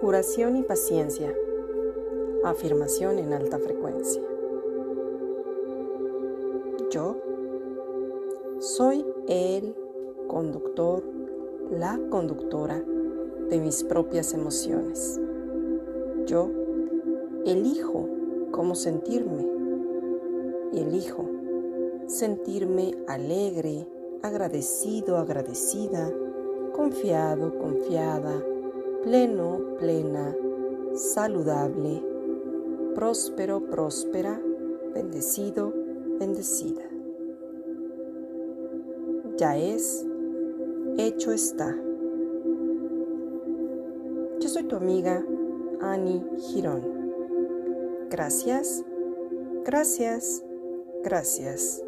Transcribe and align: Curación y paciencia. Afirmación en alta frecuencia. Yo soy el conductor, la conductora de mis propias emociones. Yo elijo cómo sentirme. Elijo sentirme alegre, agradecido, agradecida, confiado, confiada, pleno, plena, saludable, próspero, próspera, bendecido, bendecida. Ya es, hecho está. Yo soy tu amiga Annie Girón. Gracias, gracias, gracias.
Curación 0.00 0.56
y 0.56 0.62
paciencia. 0.62 1.30
Afirmación 2.42 3.18
en 3.18 3.34
alta 3.34 3.58
frecuencia. 3.58 4.22
Yo 6.90 7.18
soy 8.60 9.04
el 9.28 9.76
conductor, 10.26 11.02
la 11.70 12.00
conductora 12.08 12.82
de 13.50 13.58
mis 13.58 13.84
propias 13.84 14.32
emociones. 14.32 15.20
Yo 16.24 16.48
elijo 17.44 18.08
cómo 18.52 18.74
sentirme. 18.76 19.46
Elijo 20.72 21.26
sentirme 22.06 22.94
alegre, 23.06 23.86
agradecido, 24.22 25.18
agradecida, 25.18 26.10
confiado, 26.72 27.58
confiada, 27.58 28.42
pleno, 29.02 29.76
plena, 29.78 30.36
saludable, 30.94 32.02
próspero, 32.94 33.60
próspera, 33.70 34.40
bendecido, 34.94 35.72
bendecida. 36.18 36.82
Ya 39.36 39.56
es, 39.56 40.06
hecho 40.98 41.32
está. 41.32 41.74
Yo 44.40 44.48
soy 44.48 44.64
tu 44.64 44.76
amiga 44.76 45.24
Annie 45.80 46.22
Girón. 46.38 46.82
Gracias, 48.10 48.84
gracias, 49.64 50.44
gracias. 51.02 51.82